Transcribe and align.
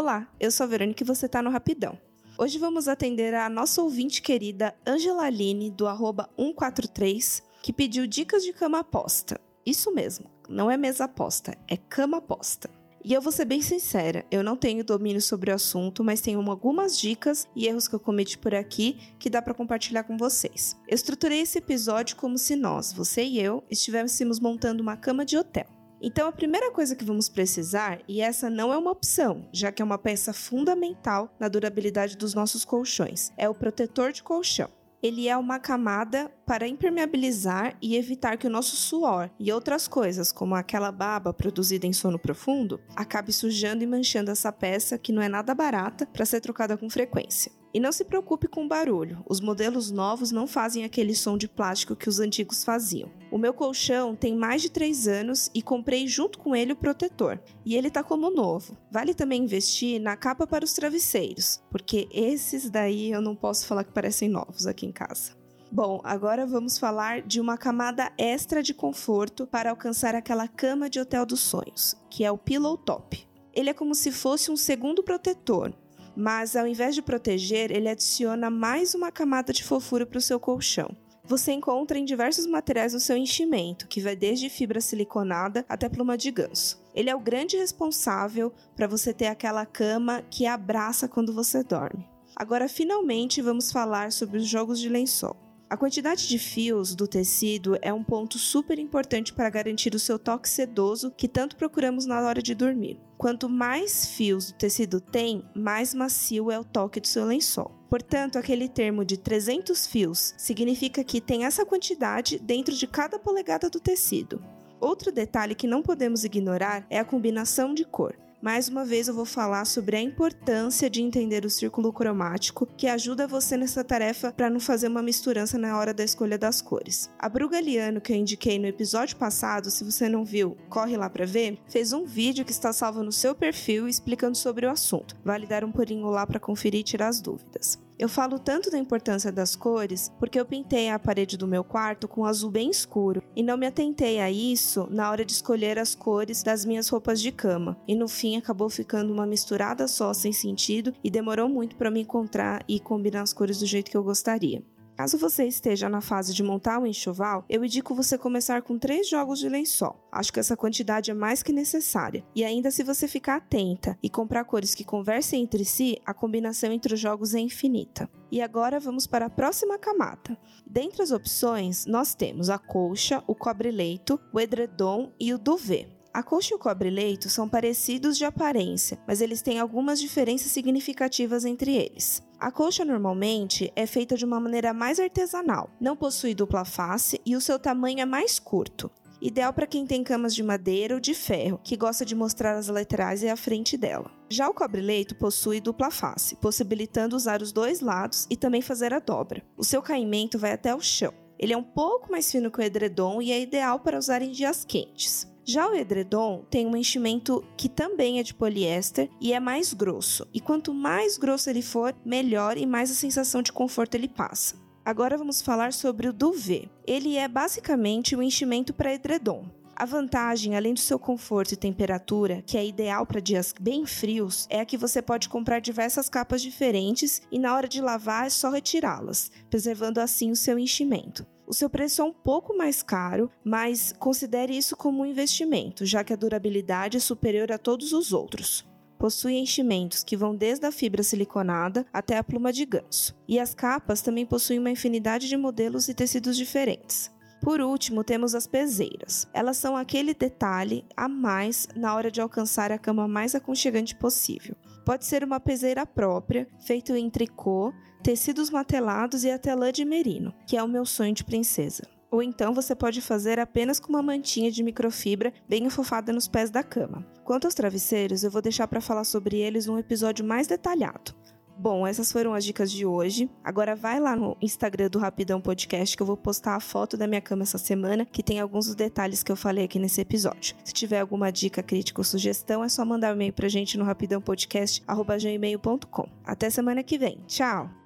Olá, 0.00 0.26
eu 0.40 0.50
sou 0.50 0.64
a 0.64 0.66
Verônica 0.66 1.04
e 1.04 1.06
você 1.06 1.26
está 1.26 1.42
no 1.42 1.50
Rapidão. 1.50 1.98
Hoje 2.38 2.58
vamos 2.58 2.88
atender 2.88 3.34
a 3.34 3.50
nossa 3.50 3.82
ouvinte 3.82 4.22
querida 4.22 4.74
Angela 4.86 5.24
Aline, 5.24 5.70
do 5.70 5.86
arroba 5.86 6.26
143, 6.38 7.42
que 7.62 7.70
pediu 7.70 8.06
dicas 8.06 8.42
de 8.42 8.54
cama 8.54 8.78
aposta. 8.78 9.38
Isso 9.64 9.94
mesmo, 9.94 10.30
não 10.48 10.70
é 10.70 10.78
mesa 10.78 11.04
aposta, 11.04 11.54
é 11.68 11.76
cama 11.76 12.16
aposta. 12.16 12.70
E 13.04 13.12
eu 13.12 13.20
vou 13.20 13.30
ser 13.30 13.44
bem 13.44 13.60
sincera, 13.60 14.24
eu 14.30 14.42
não 14.42 14.56
tenho 14.56 14.82
domínio 14.82 15.20
sobre 15.20 15.50
o 15.50 15.54
assunto, 15.54 16.02
mas 16.02 16.22
tenho 16.22 16.40
algumas 16.50 16.98
dicas 16.98 17.46
e 17.54 17.66
erros 17.66 17.86
que 17.86 17.94
eu 17.94 18.00
cometi 18.00 18.38
por 18.38 18.54
aqui 18.54 18.96
que 19.18 19.28
dá 19.28 19.42
para 19.42 19.52
compartilhar 19.52 20.04
com 20.04 20.16
vocês. 20.16 20.78
Eu 20.88 20.94
estruturei 20.94 21.42
esse 21.42 21.58
episódio 21.58 22.16
como 22.16 22.38
se 22.38 22.56
nós, 22.56 22.90
você 22.90 23.22
e 23.22 23.38
eu, 23.38 23.62
estivéssemos 23.70 24.40
montando 24.40 24.82
uma 24.82 24.96
cama 24.96 25.26
de 25.26 25.36
hotel. 25.36 25.79
Então, 26.00 26.26
a 26.26 26.32
primeira 26.32 26.70
coisa 26.70 26.96
que 26.96 27.04
vamos 27.04 27.28
precisar, 27.28 28.00
e 28.08 28.22
essa 28.22 28.48
não 28.48 28.72
é 28.72 28.78
uma 28.78 28.90
opção, 28.90 29.46
já 29.52 29.70
que 29.70 29.82
é 29.82 29.84
uma 29.84 29.98
peça 29.98 30.32
fundamental 30.32 31.34
na 31.38 31.48
durabilidade 31.48 32.16
dos 32.16 32.32
nossos 32.32 32.64
colchões, 32.64 33.30
é 33.36 33.48
o 33.48 33.54
protetor 33.54 34.10
de 34.10 34.22
colchão. 34.22 34.70
Ele 35.02 35.28
é 35.28 35.36
uma 35.36 35.58
camada 35.58 36.30
para 36.44 36.68
impermeabilizar 36.68 37.74
e 37.80 37.96
evitar 37.96 38.36
que 38.36 38.46
o 38.46 38.50
nosso 38.50 38.76
suor 38.76 39.30
e 39.38 39.50
outras 39.50 39.88
coisas, 39.88 40.30
como 40.30 40.54
aquela 40.54 40.92
baba 40.92 41.32
produzida 41.32 41.86
em 41.86 41.92
sono 41.92 42.18
profundo, 42.18 42.80
acabe 42.94 43.32
sujando 43.32 43.82
e 43.82 43.86
manchando 43.86 44.30
essa 44.30 44.52
peça 44.52 44.98
que 44.98 45.12
não 45.12 45.22
é 45.22 45.28
nada 45.28 45.54
barata 45.54 46.06
para 46.06 46.26
ser 46.26 46.40
trocada 46.40 46.76
com 46.76 46.90
frequência. 46.90 47.59
E 47.72 47.78
não 47.78 47.92
se 47.92 48.04
preocupe 48.04 48.48
com 48.48 48.64
o 48.64 48.68
barulho, 48.68 49.24
os 49.28 49.40
modelos 49.40 49.90
novos 49.90 50.32
não 50.32 50.46
fazem 50.46 50.84
aquele 50.84 51.14
som 51.14 51.38
de 51.38 51.48
plástico 51.48 51.94
que 51.94 52.08
os 52.08 52.18
antigos 52.18 52.64
faziam. 52.64 53.10
O 53.30 53.38
meu 53.38 53.54
colchão 53.54 54.16
tem 54.16 54.34
mais 54.34 54.60
de 54.60 54.70
3 54.70 55.06
anos 55.06 55.50
e 55.54 55.62
comprei 55.62 56.08
junto 56.08 56.38
com 56.38 56.56
ele 56.56 56.72
o 56.72 56.76
protetor, 56.76 57.38
e 57.64 57.76
ele 57.76 57.88
tá 57.88 58.02
como 58.02 58.28
novo. 58.28 58.76
Vale 58.90 59.14
também 59.14 59.44
investir 59.44 60.00
na 60.00 60.16
capa 60.16 60.48
para 60.48 60.64
os 60.64 60.72
travesseiros, 60.72 61.62
porque 61.70 62.08
esses 62.10 62.68
daí 62.68 63.12
eu 63.12 63.22
não 63.22 63.36
posso 63.36 63.66
falar 63.66 63.84
que 63.84 63.92
parecem 63.92 64.28
novos 64.28 64.66
aqui 64.66 64.84
em 64.84 64.92
casa. 64.92 65.38
Bom, 65.72 66.00
agora 66.02 66.44
vamos 66.44 66.76
falar 66.76 67.22
de 67.22 67.40
uma 67.40 67.56
camada 67.56 68.10
extra 68.18 68.60
de 68.60 68.74
conforto 68.74 69.46
para 69.46 69.70
alcançar 69.70 70.16
aquela 70.16 70.48
cama 70.48 70.90
de 70.90 70.98
hotel 70.98 71.24
dos 71.24 71.38
sonhos, 71.38 71.94
que 72.10 72.24
é 72.24 72.32
o 72.32 72.36
Pillow 72.36 72.76
Top. 72.76 73.24
Ele 73.54 73.70
é 73.70 73.74
como 73.74 73.94
se 73.94 74.10
fosse 74.10 74.50
um 74.50 74.56
segundo 74.56 75.04
protetor, 75.04 75.72
mas 76.20 76.54
ao 76.54 76.66
invés 76.66 76.94
de 76.94 77.00
proteger, 77.00 77.72
ele 77.72 77.88
adiciona 77.88 78.50
mais 78.50 78.94
uma 78.94 79.10
camada 79.10 79.54
de 79.54 79.64
fofura 79.64 80.04
para 80.04 80.18
o 80.18 80.20
seu 80.20 80.38
colchão. 80.38 80.94
Você 81.24 81.52
encontra 81.52 81.98
em 81.98 82.04
diversos 82.04 82.44
materiais 82.44 82.92
o 82.92 83.00
seu 83.00 83.16
enchimento, 83.16 83.88
que 83.88 84.00
vai 84.00 84.14
desde 84.14 84.50
fibra 84.50 84.80
siliconada 84.80 85.64
até 85.68 85.88
pluma 85.88 86.18
de 86.18 86.30
ganso. 86.30 86.78
Ele 86.94 87.08
é 87.08 87.14
o 87.14 87.20
grande 87.20 87.56
responsável 87.56 88.52
para 88.76 88.86
você 88.86 89.14
ter 89.14 89.28
aquela 89.28 89.64
cama 89.64 90.22
que 90.30 90.44
abraça 90.44 91.08
quando 91.08 91.32
você 91.32 91.62
dorme. 91.62 92.06
Agora, 92.36 92.68
finalmente, 92.68 93.40
vamos 93.40 93.72
falar 93.72 94.12
sobre 94.12 94.38
os 94.38 94.46
jogos 94.46 94.78
de 94.78 94.88
lençol. 94.88 95.36
A 95.70 95.76
quantidade 95.76 96.26
de 96.26 96.36
fios 96.36 96.96
do 96.96 97.06
tecido 97.06 97.78
é 97.80 97.92
um 97.92 98.02
ponto 98.02 98.36
super 98.40 98.76
importante 98.76 99.32
para 99.32 99.48
garantir 99.48 99.94
o 99.94 100.00
seu 100.00 100.18
toque 100.18 100.48
sedoso 100.48 101.12
que 101.12 101.28
tanto 101.28 101.54
procuramos 101.54 102.06
na 102.06 102.20
hora 102.20 102.42
de 102.42 102.56
dormir. 102.56 102.98
Quanto 103.16 103.48
mais 103.48 104.04
fios 104.04 104.50
o 104.50 104.54
tecido 104.54 105.00
tem, 105.00 105.44
mais 105.54 105.94
macio 105.94 106.50
é 106.50 106.58
o 106.58 106.64
toque 106.64 106.98
do 106.98 107.06
seu 107.06 107.24
lençol. 107.24 107.70
Portanto, 107.88 108.36
aquele 108.36 108.68
termo 108.68 109.04
de 109.04 109.16
300 109.16 109.86
fios 109.86 110.34
significa 110.36 111.04
que 111.04 111.20
tem 111.20 111.44
essa 111.44 111.64
quantidade 111.64 112.40
dentro 112.40 112.74
de 112.74 112.88
cada 112.88 113.16
polegada 113.16 113.70
do 113.70 113.78
tecido. 113.78 114.42
Outro 114.80 115.12
detalhe 115.12 115.54
que 115.54 115.68
não 115.68 115.82
podemos 115.82 116.24
ignorar 116.24 116.84
é 116.90 116.98
a 116.98 117.04
combinação 117.04 117.74
de 117.74 117.84
cor. 117.84 118.18
Mais 118.42 118.70
uma 118.70 118.86
vez 118.86 119.06
eu 119.06 119.12
vou 119.12 119.26
falar 119.26 119.66
sobre 119.66 119.96
a 119.96 120.00
importância 120.00 120.88
de 120.88 121.02
entender 121.02 121.44
o 121.44 121.50
círculo 121.50 121.92
cromático, 121.92 122.66
que 122.74 122.86
ajuda 122.86 123.26
você 123.26 123.54
nessa 123.54 123.84
tarefa 123.84 124.32
para 124.32 124.48
não 124.48 124.58
fazer 124.58 124.88
uma 124.88 125.02
misturança 125.02 125.58
na 125.58 125.76
hora 125.76 125.92
da 125.92 126.02
escolha 126.02 126.38
das 126.38 126.62
cores. 126.62 127.10
A 127.18 127.28
Brugaliano, 127.28 128.00
que 128.00 128.10
eu 128.10 128.16
indiquei 128.16 128.58
no 128.58 128.66
episódio 128.66 129.18
passado, 129.18 129.70
se 129.70 129.84
você 129.84 130.08
não 130.08 130.24
viu, 130.24 130.56
corre 130.70 130.96
lá 130.96 131.10
para 131.10 131.26
ver, 131.26 131.58
fez 131.68 131.92
um 131.92 132.06
vídeo 132.06 132.44
que 132.44 132.52
está 132.52 132.72
salvo 132.72 133.02
no 133.02 133.12
seu 133.12 133.34
perfil 133.34 133.86
explicando 133.86 134.38
sobre 134.38 134.64
o 134.64 134.70
assunto. 134.70 135.14
Vale 135.22 135.46
dar 135.46 135.62
um 135.62 135.70
pulinho 135.70 136.06
lá 136.08 136.26
para 136.26 136.40
conferir 136.40 136.80
e 136.80 136.84
tirar 136.84 137.08
as 137.08 137.20
dúvidas. 137.20 137.78
Eu 138.00 138.08
falo 138.08 138.38
tanto 138.38 138.70
da 138.70 138.78
importância 138.78 139.30
das 139.30 139.54
cores 139.54 140.10
porque 140.18 140.40
eu 140.40 140.46
pintei 140.46 140.88
a 140.88 140.98
parede 140.98 141.36
do 141.36 141.46
meu 141.46 141.62
quarto 141.62 142.08
com 142.08 142.24
azul 142.24 142.50
bem 142.50 142.70
escuro 142.70 143.22
e 143.36 143.42
não 143.42 143.58
me 143.58 143.66
atentei 143.66 144.20
a 144.20 144.30
isso 144.30 144.88
na 144.90 145.10
hora 145.10 145.22
de 145.22 145.32
escolher 145.32 145.78
as 145.78 145.94
cores 145.94 146.42
das 146.42 146.64
minhas 146.64 146.88
roupas 146.88 147.20
de 147.20 147.30
cama. 147.30 147.78
E 147.86 147.94
no 147.94 148.08
fim 148.08 148.38
acabou 148.38 148.70
ficando 148.70 149.12
uma 149.12 149.26
misturada 149.26 149.86
só 149.86 150.14
sem 150.14 150.32
sentido 150.32 150.94
e 151.04 151.10
demorou 151.10 151.46
muito 151.46 151.76
para 151.76 151.90
me 151.90 152.00
encontrar 152.00 152.64
e 152.66 152.80
combinar 152.80 153.20
as 153.20 153.34
cores 153.34 153.58
do 153.58 153.66
jeito 153.66 153.90
que 153.90 153.96
eu 153.98 154.02
gostaria. 154.02 154.64
Caso 155.00 155.16
você 155.16 155.46
esteja 155.46 155.88
na 155.88 156.02
fase 156.02 156.34
de 156.34 156.42
montar 156.42 156.78
um 156.78 156.86
enxoval, 156.86 157.42
eu 157.48 157.64
indico 157.64 157.94
você 157.94 158.18
começar 158.18 158.60
com 158.60 158.78
três 158.78 159.08
jogos 159.08 159.38
de 159.38 159.48
lençol. 159.48 159.96
Acho 160.12 160.30
que 160.30 160.38
essa 160.38 160.54
quantidade 160.54 161.10
é 161.10 161.14
mais 161.14 161.42
que 161.42 161.54
necessária. 161.54 162.22
E 162.34 162.44
ainda 162.44 162.70
se 162.70 162.84
você 162.84 163.08
ficar 163.08 163.36
atenta 163.36 163.96
e 164.02 164.10
comprar 164.10 164.44
cores 164.44 164.74
que 164.74 164.84
conversem 164.84 165.42
entre 165.42 165.64
si, 165.64 165.98
a 166.04 166.12
combinação 166.12 166.70
entre 166.70 166.92
os 166.92 167.00
jogos 167.00 167.34
é 167.34 167.38
infinita. 167.38 168.10
E 168.30 168.42
agora 168.42 168.78
vamos 168.78 169.06
para 169.06 169.24
a 169.24 169.30
próxima 169.30 169.78
camada. 169.78 170.36
Dentre 170.66 171.02
as 171.02 171.12
opções, 171.12 171.86
nós 171.86 172.14
temos 172.14 172.50
a 172.50 172.58
colcha, 172.58 173.24
o 173.26 173.34
cobre-leito, 173.34 174.20
o 174.34 174.38
edredom 174.38 175.10
e 175.18 175.32
o 175.32 175.38
duvet. 175.38 175.99
A 176.12 176.24
coxa 176.24 176.52
e 176.52 176.56
o 176.56 176.58
cobre-leito 176.58 177.30
são 177.30 177.48
parecidos 177.48 178.18
de 178.18 178.24
aparência, 178.24 178.98
mas 179.06 179.20
eles 179.20 179.42
têm 179.42 179.60
algumas 179.60 180.00
diferenças 180.00 180.50
significativas 180.50 181.44
entre 181.44 181.76
eles. 181.76 182.20
A 182.38 182.50
coxa 182.50 182.84
normalmente 182.84 183.72
é 183.76 183.86
feita 183.86 184.16
de 184.16 184.24
uma 184.24 184.40
maneira 184.40 184.74
mais 184.74 184.98
artesanal, 184.98 185.70
não 185.80 185.96
possui 185.96 186.34
dupla 186.34 186.64
face 186.64 187.20
e 187.24 187.36
o 187.36 187.40
seu 187.40 187.60
tamanho 187.60 188.00
é 188.00 188.04
mais 188.04 188.40
curto. 188.40 188.90
Ideal 189.22 189.52
para 189.52 189.68
quem 189.68 189.86
tem 189.86 190.02
camas 190.02 190.34
de 190.34 190.42
madeira 190.42 190.94
ou 190.94 191.00
de 191.00 191.14
ferro, 191.14 191.60
que 191.62 191.76
gosta 191.76 192.04
de 192.04 192.16
mostrar 192.16 192.56
as 192.56 192.66
laterais 192.66 193.22
e 193.22 193.28
a 193.28 193.36
frente 193.36 193.76
dela. 193.76 194.10
Já 194.28 194.48
o 194.48 194.54
cobre-leito 194.54 195.14
possui 195.14 195.60
dupla 195.60 195.92
face, 195.92 196.34
possibilitando 196.36 197.14
usar 197.14 197.40
os 197.40 197.52
dois 197.52 197.80
lados 197.80 198.26
e 198.28 198.36
também 198.36 198.62
fazer 198.62 198.92
a 198.92 198.98
dobra. 198.98 199.44
O 199.56 199.62
seu 199.62 199.80
caimento 199.80 200.38
vai 200.38 200.52
até 200.52 200.74
o 200.74 200.80
chão. 200.80 201.12
Ele 201.38 201.52
é 201.52 201.56
um 201.56 201.62
pouco 201.62 202.10
mais 202.10 202.30
fino 202.32 202.50
que 202.50 202.58
o 202.58 202.62
edredom 202.62 203.22
e 203.22 203.30
é 203.30 203.40
ideal 203.40 203.78
para 203.78 203.98
usar 203.98 204.22
em 204.22 204.30
dias 204.30 204.64
quentes. 204.64 205.29
Já 205.52 205.68
o 205.68 205.74
edredom 205.74 206.44
tem 206.48 206.64
um 206.64 206.76
enchimento 206.76 207.44
que 207.56 207.68
também 207.68 208.20
é 208.20 208.22
de 208.22 208.32
poliéster 208.32 209.10
e 209.20 209.32
é 209.32 209.40
mais 209.40 209.74
grosso. 209.74 210.24
E 210.32 210.40
quanto 210.40 210.72
mais 210.72 211.18
grosso 211.18 211.50
ele 211.50 211.60
for, 211.60 211.92
melhor 212.04 212.56
e 212.56 212.64
mais 212.64 212.88
a 212.88 212.94
sensação 212.94 213.42
de 213.42 213.52
conforto 213.52 213.96
ele 213.96 214.06
passa. 214.06 214.54
Agora 214.84 215.18
vamos 215.18 215.42
falar 215.42 215.72
sobre 215.72 216.06
o 216.06 216.12
duvet. 216.12 216.70
Ele 216.86 217.16
é 217.16 217.26
basicamente 217.26 218.14
um 218.14 218.22
enchimento 218.22 218.72
para 218.72 218.94
edredom. 218.94 219.44
A 219.80 219.86
vantagem, 219.86 220.54
além 220.54 220.74
do 220.74 220.80
seu 220.80 220.98
conforto 220.98 221.52
e 221.52 221.56
temperatura, 221.56 222.42
que 222.42 222.58
é 222.58 222.66
ideal 222.66 223.06
para 223.06 223.18
dias 223.18 223.54
bem 223.58 223.86
frios, 223.86 224.46
é 224.50 224.62
que 224.62 224.76
você 224.76 225.00
pode 225.00 225.26
comprar 225.26 225.58
diversas 225.58 226.06
capas 226.06 226.42
diferentes 226.42 227.22
e 227.32 227.38
na 227.38 227.54
hora 227.54 227.66
de 227.66 227.80
lavar 227.80 228.26
é 228.26 228.28
só 228.28 228.50
retirá-las, 228.50 229.30
preservando 229.48 229.98
assim 229.98 230.30
o 230.30 230.36
seu 230.36 230.58
enchimento. 230.58 231.26
O 231.46 231.54
seu 231.54 231.70
preço 231.70 232.02
é 232.02 232.04
um 232.04 232.12
pouco 232.12 232.54
mais 232.54 232.82
caro, 232.82 233.30
mas 233.42 233.94
considere 233.98 234.54
isso 234.54 234.76
como 234.76 235.02
um 235.02 235.06
investimento, 235.06 235.86
já 235.86 236.04
que 236.04 236.12
a 236.12 236.16
durabilidade 236.16 236.98
é 236.98 237.00
superior 237.00 237.50
a 237.50 237.56
todos 237.56 237.94
os 237.94 238.12
outros. 238.12 238.66
Possui 238.98 239.38
enchimentos 239.38 240.04
que 240.04 240.14
vão 240.14 240.36
desde 240.36 240.66
a 240.66 240.72
fibra 240.72 241.02
siliconada 241.02 241.86
até 241.90 242.18
a 242.18 242.22
pluma 242.22 242.52
de 242.52 242.66
ganso. 242.66 243.16
E 243.26 243.40
as 243.40 243.54
capas 243.54 244.02
também 244.02 244.26
possuem 244.26 244.58
uma 244.58 244.70
infinidade 244.70 245.26
de 245.26 245.38
modelos 245.38 245.88
e 245.88 245.94
tecidos 245.94 246.36
diferentes. 246.36 247.10
Por 247.40 247.60
último, 247.60 248.04
temos 248.04 248.34
as 248.34 248.46
peseiras. 248.46 249.26
Elas 249.32 249.56
são 249.56 249.76
aquele 249.76 250.12
detalhe 250.12 250.84
a 250.96 251.08
mais 251.08 251.66
na 251.74 251.94
hora 251.94 252.10
de 252.10 252.20
alcançar 252.20 252.70
a 252.70 252.78
cama 252.78 253.08
mais 253.08 253.34
aconchegante 253.34 253.94
possível. 253.94 254.54
Pode 254.84 255.06
ser 255.06 255.24
uma 255.24 255.40
peseira 255.40 255.86
própria, 255.86 256.46
feita 256.60 256.98
em 256.98 257.08
tricô, 257.08 257.72
tecidos 258.02 258.50
matelados 258.50 259.24
e 259.24 259.30
até 259.30 259.54
lã 259.54 259.72
de 259.72 259.84
merino, 259.84 260.34
que 260.46 260.56
é 260.56 260.62
o 260.62 260.68
meu 260.68 260.84
sonho 260.84 261.14
de 261.14 261.24
princesa. 261.24 261.84
Ou 262.10 262.22
então 262.22 262.52
você 262.52 262.74
pode 262.74 263.00
fazer 263.00 263.38
apenas 263.38 263.78
com 263.78 263.88
uma 263.88 264.02
mantinha 264.02 264.50
de 264.50 264.62
microfibra 264.62 265.32
bem 265.48 265.66
afofada 265.66 266.12
nos 266.12 266.26
pés 266.26 266.50
da 266.50 266.62
cama. 266.62 267.06
Quanto 267.24 267.44
aos 267.44 267.54
travesseiros, 267.54 268.24
eu 268.24 268.30
vou 268.30 268.42
deixar 268.42 268.66
para 268.66 268.80
falar 268.80 269.04
sobre 269.04 269.36
eles 269.38 269.66
num 269.66 269.78
episódio 269.78 270.24
mais 270.24 270.48
detalhado. 270.48 271.14
Bom, 271.60 271.86
essas 271.86 272.10
foram 272.10 272.32
as 272.32 272.42
dicas 272.42 272.72
de 272.72 272.86
hoje. 272.86 273.28
Agora 273.44 273.76
vai 273.76 274.00
lá 274.00 274.16
no 274.16 274.34
Instagram 274.40 274.88
do 274.88 274.98
Rapidão 274.98 275.42
Podcast 275.42 275.94
que 275.94 276.02
eu 276.02 276.06
vou 276.06 276.16
postar 276.16 276.56
a 276.56 276.60
foto 276.60 276.96
da 276.96 277.06
minha 277.06 277.20
cama 277.20 277.42
essa 277.42 277.58
semana, 277.58 278.06
que 278.06 278.22
tem 278.22 278.40
alguns 278.40 278.64
dos 278.64 278.74
detalhes 278.74 279.22
que 279.22 279.30
eu 279.30 279.36
falei 279.36 279.66
aqui 279.66 279.78
nesse 279.78 280.00
episódio. 280.00 280.56
Se 280.64 280.72
tiver 280.72 281.00
alguma 281.00 281.30
dica, 281.30 281.62
crítica 281.62 282.00
ou 282.00 282.04
sugestão, 282.04 282.64
é 282.64 282.68
só 282.70 282.82
mandar 282.82 283.12
um 283.12 283.16
e-mail 283.16 283.34
pra 283.34 283.46
gente 283.46 283.76
no 283.76 283.84
rapidãopodcast@gmail.com. 283.84 286.08
Até 286.24 286.48
semana 286.48 286.82
que 286.82 286.96
vem. 286.96 287.18
Tchau. 287.26 287.79